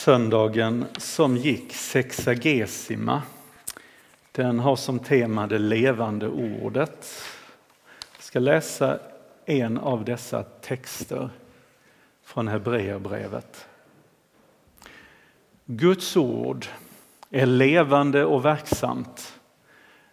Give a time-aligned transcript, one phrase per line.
[0.00, 3.22] Söndagen som gick, Sexagesima,
[4.32, 7.24] den har som tema det levande ordet.
[8.16, 8.98] Jag ska läsa
[9.46, 11.30] en av dessa texter
[12.24, 13.66] från Hebreerbrevet.
[15.64, 16.66] Guds ord
[17.30, 19.40] är levande och verksamt.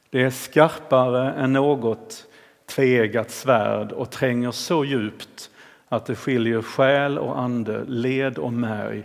[0.10, 2.26] Det är skarpare än något
[2.66, 5.50] tveeggat svärd och tränger så djupt
[5.88, 9.04] att det skiljer själ och ande, led och märg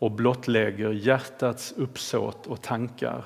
[0.00, 3.24] och blottlägger hjärtats uppsåt och tankar.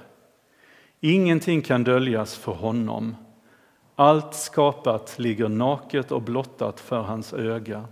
[1.01, 3.17] Ingenting kan döljas för honom.
[3.95, 7.85] Allt skapat ligger naket och blottat för hans öga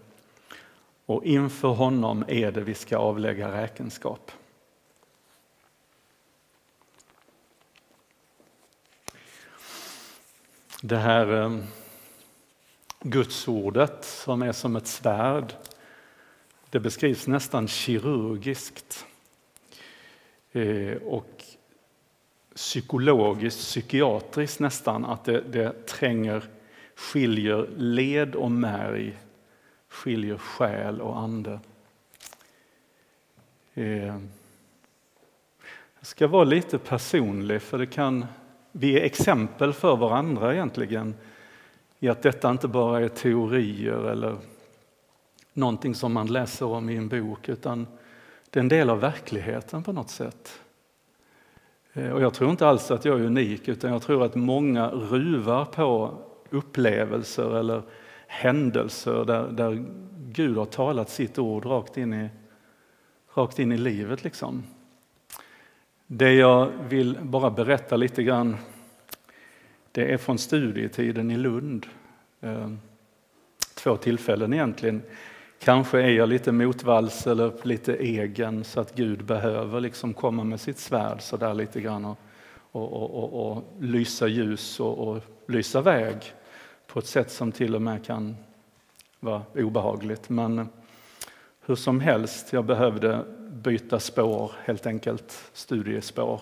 [1.07, 4.33] och inför honom är det vi ska avlägga räkenskap.
[10.83, 11.59] Det här eh,
[13.01, 15.55] Gudsordet som är som ett svärd
[16.73, 19.07] det beskrivs nästan kirurgiskt
[20.53, 21.45] eh, och
[22.55, 26.45] psykologiskt, psykiatriskt nästan, att det, det tränger,
[26.95, 29.19] skiljer led och märg,
[29.89, 31.61] skiljer själ och ande.
[33.75, 34.17] Eh,
[35.99, 38.27] jag ska vara lite personlig, för det kan,
[38.73, 41.15] vi är exempel för varandra egentligen
[41.99, 44.37] i att detta inte bara är teorier eller
[45.53, 47.87] någonting som man läser om i en bok utan
[48.51, 50.61] det är en del av verkligheten på något sätt.
[51.93, 54.89] Eh, och jag tror inte alls att jag är unik utan jag tror att många
[54.89, 56.19] ruvar på
[56.51, 57.83] upplevelser eller
[58.27, 59.85] händelser där, där
[60.19, 62.29] Gud har talat sitt ord rakt in i,
[63.35, 64.25] rakt in i livet.
[64.25, 64.63] Liksom.
[66.07, 68.57] Det jag vill bara berätta lite grann
[69.93, 71.87] det är från studietiden i Lund.
[72.41, 72.73] Eh,
[73.75, 75.03] två tillfällen egentligen.
[75.65, 80.61] Kanske är jag lite motvalls eller lite egen så att Gud behöver liksom komma med
[80.61, 82.19] sitt svärd så där lite grann och,
[82.73, 86.17] och, och, och, och lysa ljus och, lysa väg
[86.87, 88.37] på ett sätt som till och med kan
[89.21, 90.29] vara obehagligt.
[90.29, 90.69] Men
[91.67, 96.41] hur som helst, jag behövde byta spår helt enkelt, studiespår.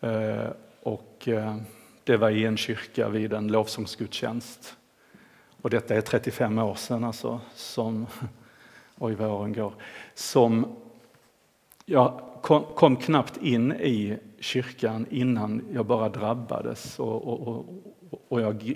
[0.00, 0.48] Eh,
[0.82, 1.56] och eh,
[2.04, 4.77] det var i en kyrka vid en lovsångsgudstjänst.
[5.62, 8.06] Och detta är 35 år sedan alltså, som,
[8.98, 9.74] oj vad åren går,
[10.14, 10.76] som
[11.84, 16.98] jag kom, kom, knappt in i kyrkan innan jag bara drabbades.
[16.98, 17.64] Och, och, och,
[18.28, 18.74] och jag,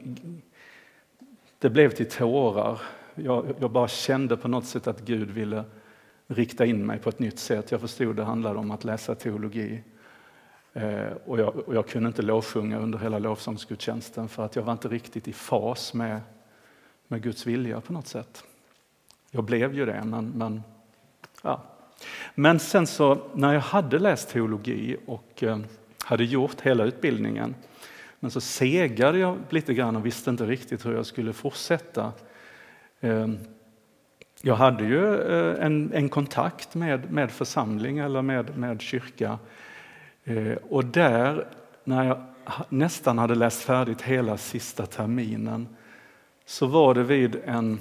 [1.59, 2.81] det blev till tårar.
[3.15, 5.65] Jag, jag, bara kände på något sätt att Gud ville
[6.27, 7.71] rikta in mig på ett nytt sätt.
[7.71, 9.83] Jag förstod att det handlade om att läsa teologi.
[10.73, 14.73] Eh, och, jag, och jag kunde inte lovsjunga under hela lovsångsgudstjänsten för att jag var
[14.73, 16.21] inte riktigt i fas med
[17.13, 18.45] med Guds vilja på något sätt.
[19.31, 20.63] Jag blev ju det, men, men,
[21.43, 21.63] ja.
[22.35, 25.59] men sen så när jag hade läst teologi och eh,
[26.05, 27.55] hade gjort hela utbildningen
[28.21, 32.13] men så segade jag lite grann och visste inte riktigt hur jag skulle fortsätta.
[33.01, 33.29] Eh,
[34.43, 39.39] jag hade ju eh, en, en kontakt med, med församling eller med, med kyrka
[40.25, 41.47] eh, och där,
[41.85, 42.23] när jag
[42.69, 45.69] nästan hade läst färdigt hela sista terminen
[46.53, 47.81] så var det vid en,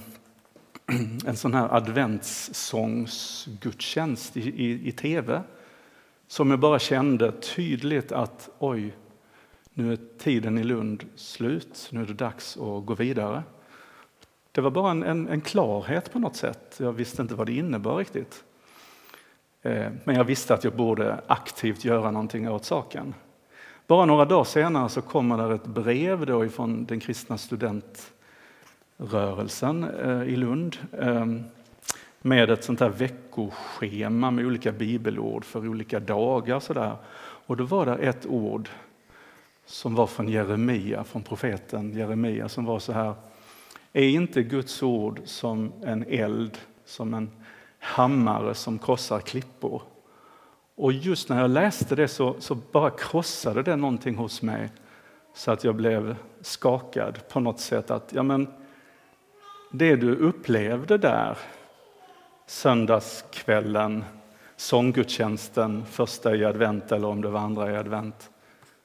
[1.26, 5.42] en sån här adventssångsgudstjänst i, i, i tv
[6.28, 8.96] som jag bara kände tydligt att oj,
[9.74, 13.44] nu är tiden i Lund slut, nu är det dags att gå vidare.
[14.52, 16.76] Det var bara en, en, en klarhet på något sätt.
[16.78, 18.44] Jag visste inte vad det innebar riktigt.
[19.62, 23.14] Eh, men jag visste att jag borde aktivt göra någonting åt saken.
[23.88, 28.14] Bara några dagar senare så kommer det ett brev då ifrån den kristna student
[29.02, 31.44] rörelsen eh, i Lund ehm,
[32.22, 36.60] med ett sånt här veckoschema med olika bibelord för olika dagar.
[36.60, 36.96] Så där.
[37.46, 38.70] Och då var det ett ord
[39.66, 43.14] som var från Jeremia, från profeten Jeremia som var så här.
[43.94, 47.32] Är inte Guds ord som en eld, som en
[47.80, 49.82] hammare som krossar klippor?
[50.76, 54.70] Och just när jag läste det så, så bara krossade det någonting hos mig
[55.34, 57.92] så att jag blev skakad på något sätt.
[57.92, 58.48] att ja men
[59.72, 61.38] det du upplevde där
[62.46, 64.04] söndagskvällen,
[64.56, 68.30] sånggudstjänsten, första i advent eller om det var andra i advent.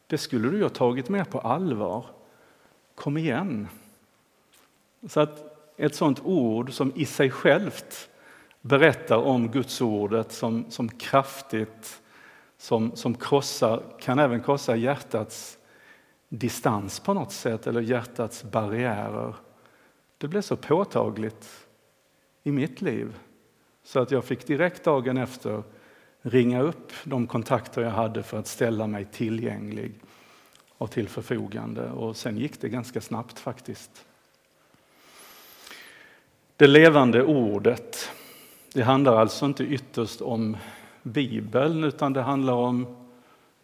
[0.06, 2.06] Det skulle du ju ha tagit med på allvar.
[2.94, 3.68] Kom igen!
[5.08, 8.08] Så att ett sådant ord som i sig självt
[8.60, 12.02] berättar om Guds ordet som, som kraftigt,
[12.58, 15.58] som, som krossar, kan även krossa hjärtats
[16.28, 19.34] distans på något sätt eller hjärtats barriärer
[20.18, 21.66] det blev så påtagligt
[22.42, 23.18] i mitt liv
[23.82, 25.62] så att jag fick direkt dagen efter
[26.22, 29.94] ringa upp de kontakter jag hade för att ställa mig tillgänglig
[30.78, 31.90] och till förfogande.
[31.90, 34.04] Och sen gick det ganska snabbt faktiskt.
[36.56, 38.10] Det levande ordet,
[38.72, 40.56] det handlar alltså inte ytterst om
[41.02, 43.06] Bibeln utan det handlar om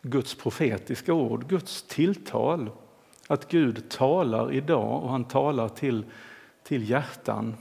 [0.03, 2.71] Guds profetiska ord, Guds tilltal.
[3.29, 6.05] Att Gud talar idag och han talar till,
[6.65, 7.55] till hjärtan.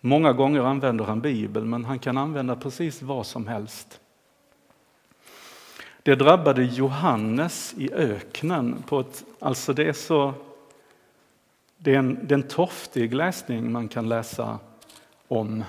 [0.00, 4.00] Många gånger använder han Bibeln men han kan använda precis vad som helst.
[6.02, 10.34] Det drabbade Johannes i öknen på ett, alltså det är så
[11.82, 14.58] det är, en, det är en torftig läsning man kan läsa
[15.28, 15.64] om.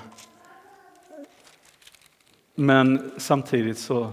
[2.56, 4.12] Men samtidigt så,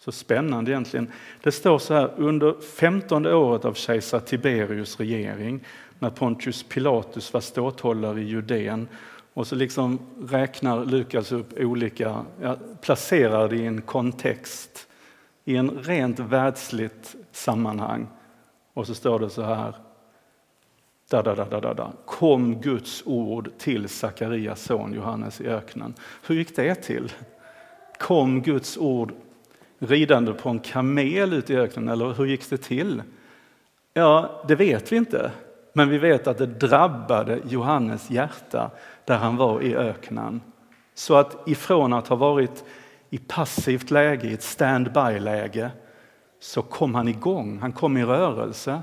[0.00, 1.12] så spännande egentligen.
[1.42, 5.64] Det står så här, under femtonde året av kejsar Tiberius regering,
[5.98, 8.88] när Pontius Pilatus var ståthållare i Judeen,
[9.34, 9.98] och så liksom
[10.28, 14.88] räknar Lukas upp olika, ja, placerar det i en kontext,
[15.44, 18.06] i en rent världsligt sammanhang.
[18.74, 19.74] Och så står det så här,
[21.10, 25.94] da, da, da, da, da, kom Guds ord till Sakarias son Johannes i öknen.
[26.26, 27.12] Hur gick det till?
[27.98, 29.12] Kom Guds ord
[29.80, 33.02] ridande på en kamel ut i öknen, eller hur gick det till?
[33.94, 35.30] Ja, det vet vi inte,
[35.72, 38.70] men vi vet att det drabbade Johannes hjärta
[39.04, 40.40] där han var i öknen.
[40.94, 42.64] Så att ifrån att ha varit
[43.10, 45.70] i passivt läge, i ett standby-läge
[46.40, 48.82] så kom han igång, han kom i rörelse.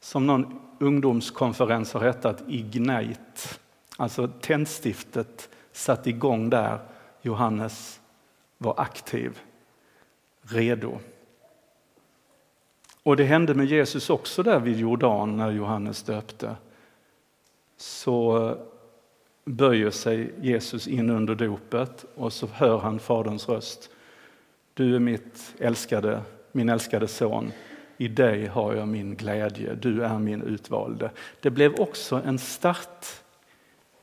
[0.00, 3.48] Som någon ungdomskonferens har hetat Ignite.
[3.96, 6.78] Alltså tändstiftet satt igång där
[7.22, 8.00] Johannes
[8.58, 9.38] var aktiv,
[10.44, 10.98] redo.
[13.02, 16.56] Och det hände med Jesus också där vid Jordan när Johannes döpte.
[17.76, 18.56] Så
[19.44, 23.90] böjer sig Jesus in under dopet och så hör han Faderns röst.
[24.74, 27.52] Du är mitt älskade, min älskade son
[27.96, 31.10] i dig har jag min glädje, du är min utvalde.
[31.40, 33.06] Det blev också en start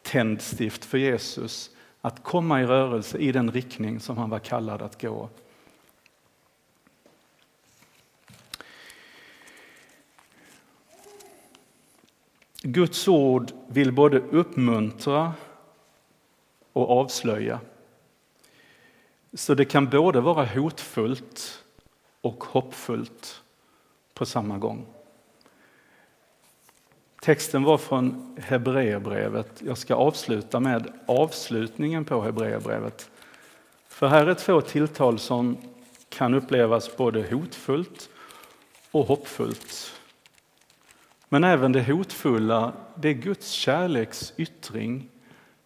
[0.01, 1.69] tändstift för Jesus
[2.01, 5.29] att komma i rörelse i den riktning som han var kallad att gå.
[12.61, 15.33] Guds ord vill både uppmuntra
[16.73, 17.59] och avslöja.
[19.33, 21.63] Så det kan både vara hotfullt
[22.21, 23.41] och hoppfullt
[24.13, 24.85] på samma gång.
[27.21, 29.61] Texten var från Hebreerbrevet.
[29.65, 33.09] Jag ska avsluta med avslutningen på Hebreerbrevet.
[33.87, 35.57] För här är två tilltal som
[36.09, 38.09] kan upplevas både hotfullt
[38.91, 40.00] och hoppfullt.
[41.33, 45.09] Men även det hotfulla, det är Guds kärleks yttring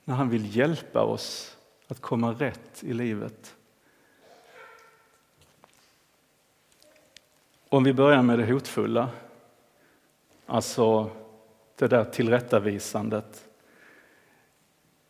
[0.03, 1.57] när han vill hjälpa oss
[1.87, 3.55] att komma rätt i livet.
[7.69, 9.09] Om vi börjar med det hotfulla,
[10.45, 11.11] alltså
[11.75, 13.47] det där tillrättavisandet.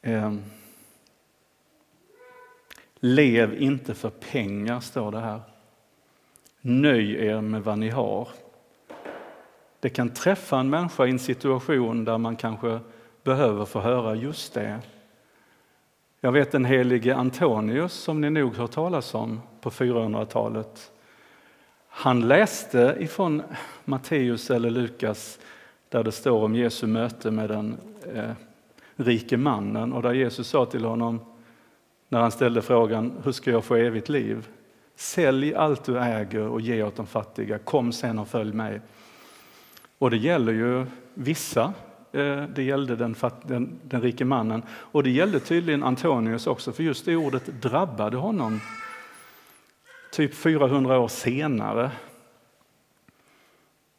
[0.01, 0.43] Ehm,
[2.95, 5.41] lev inte för pengar, står det här.
[6.61, 8.27] Nöj er med vad ni har.
[9.85, 12.79] Det kan träffa en människa i en situation där man kanske
[13.23, 14.79] behöver få höra just det.
[16.21, 20.91] Jag vet den helige Antonius som ni nog hört talas om på 400-talet.
[21.87, 23.43] Han läste ifrån
[23.83, 25.39] Matteus eller Lukas
[25.89, 27.77] där det står om Jesu möte med den
[28.13, 28.31] eh,
[28.95, 31.19] rike mannen och där Jesus sa till honom
[32.09, 34.47] när han ställde frågan hur ska jag få evigt liv?
[34.95, 38.81] Sälj allt du äger och ge åt de fattiga, kom sen och följ mig.
[39.97, 41.73] Och det gäller ju vissa,
[42.11, 46.83] eh, det gällde den, den, den rike mannen och det gällde tydligen Antonius också för
[46.83, 48.59] just det ordet drabbade honom
[50.11, 51.91] typ 400 år senare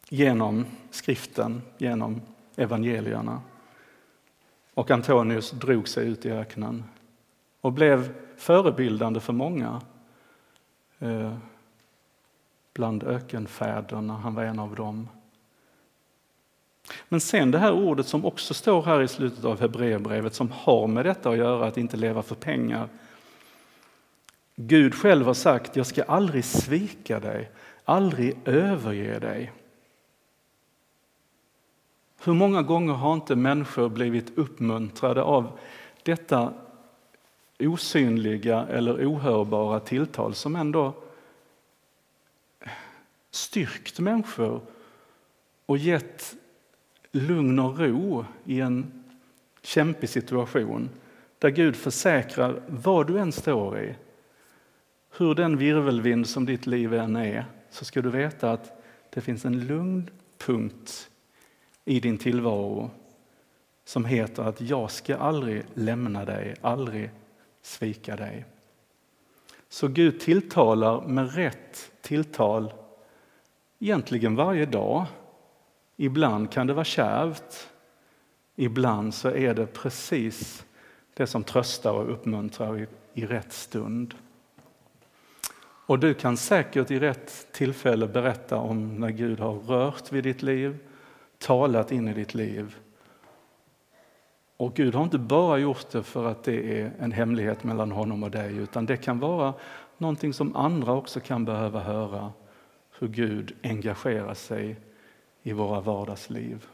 [0.09, 2.21] genom skriften, genom
[2.55, 3.41] evangelierna.
[4.73, 6.83] Och Antonius drog sig ut i öknen
[7.61, 9.81] och blev förebildande för många.
[10.99, 11.37] Eh,
[12.73, 15.09] bland ökenfäderna, han var en av dem.
[17.09, 20.87] Men sen det här ordet som också står här i slutet av Hebreerbrevet som har
[20.87, 22.89] med detta att göra, att inte leva för pengar.
[24.55, 27.51] Gud själv har sagt, jag ska aldrig svika dig,
[27.85, 29.51] aldrig överge dig.
[32.23, 35.59] Hur många gånger har inte människor blivit uppmuntrade av
[36.03, 36.53] detta
[37.59, 40.93] osynliga eller ohörbara tilltal som ändå
[43.31, 44.61] styrkt människor
[45.65, 46.35] och gett
[47.17, 49.03] lugn och ro i en
[49.61, 50.89] kämpig situation
[51.39, 53.95] där Gud försäkrar vad du än står i
[55.17, 59.45] hur den virvelvind som ditt liv än är, så ska du veta att det finns
[59.45, 61.09] en lugn punkt
[61.85, 62.89] i din tillvaro
[63.85, 67.09] som heter att jag ska aldrig lämna dig, aldrig
[67.61, 68.45] svika dig.
[69.69, 72.73] Så Gud tilltalar med rätt tilltal
[73.79, 75.05] egentligen varje dag.
[75.97, 77.69] Ibland kan det vara kärvt.
[78.55, 80.65] Ibland så är det precis
[81.13, 84.15] det som tröstar och uppmuntrar i, i rätt stund.
[85.87, 90.41] Och du kan säkert i rätt tillfälle berätta om när Gud har rört vid ditt
[90.41, 90.77] liv,
[91.37, 92.75] talat in i ditt liv.
[94.57, 98.23] Och Gud har inte bara gjort det för att det är en hemlighet mellan honom
[98.23, 99.53] och dig, utan det kan vara
[99.97, 102.31] någonting som andra också kan behöva höra.
[102.99, 104.79] Hur Gud engagerar sig
[105.47, 106.65] i våra vardagsliv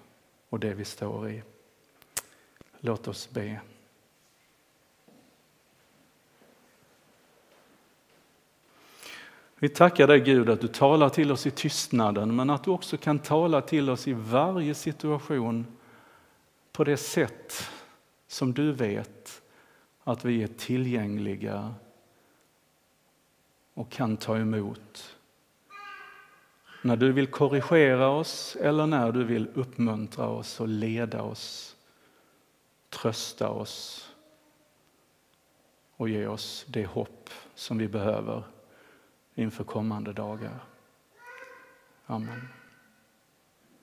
[0.50, 1.44] och det vi står i.
[2.80, 3.62] Låt oss be.
[9.56, 12.98] Vi tackar dig Gud att du talar till oss i tystnaden men att du också
[12.98, 15.66] kan tala till oss i varje situation
[16.72, 17.70] på det sätt
[18.28, 19.42] som du vet
[20.04, 21.76] att vi är tillgängliga
[23.74, 25.16] och kan ta emot.
[26.86, 31.76] När du vill korrigera oss eller när du vill uppmuntra oss och leda oss,
[32.90, 34.10] trösta oss
[35.96, 38.44] och ge oss det hopp som vi behöver
[39.36, 40.60] inför kommande dagar.
[42.06, 42.48] Amen.